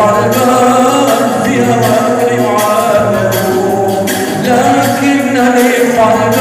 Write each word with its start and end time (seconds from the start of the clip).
قلبا 0.00 0.60
بها 1.44 2.00
لكنني 4.44 5.72
قلبا 5.98 6.39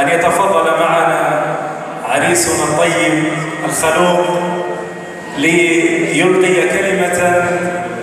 أن 0.00 0.08
يتفضل 0.08 0.70
معنا 0.80 1.42
عريسنا 2.08 2.64
الطيب 2.64 3.24
الخلوق 3.64 4.26
ليلقي 5.38 6.68
كلمة 6.68 7.44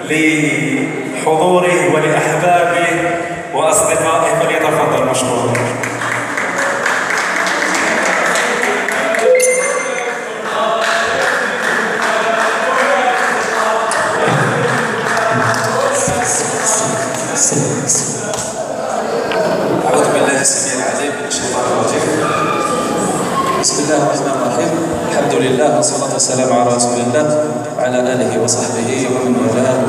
لحضوره 0.09 1.93
ولأحبابه 1.93 2.36
الله 23.87 24.03
الرحمن 24.03 24.35
الرحيم. 24.35 24.71
الحمد 25.11 25.33
لله 25.47 25.69
والصلاة 25.75 26.13
والسلام 26.13 26.49
على 26.53 26.75
رسول 26.75 26.99
الله 27.07 27.27
وعلى 27.77 27.99
آله 28.13 28.31
وصحبه 28.43 28.89
ومن 29.15 29.33
والاه. 29.39 29.79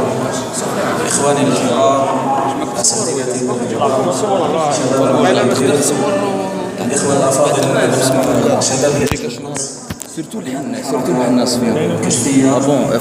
إخواني 1.06 1.42
الكرام 1.50 2.02
أساتذتي 2.78 3.40
الكرام 3.50 3.90
شباب 4.78 5.02
المغرب 5.02 5.82
الإخوة 6.86 7.12
الأفاضل 7.16 7.62
شباب 8.62 8.92
سيرتو 10.14 10.38
عندنا 11.26 11.42
سيرتو 11.46 12.06
كشتية 12.06 12.50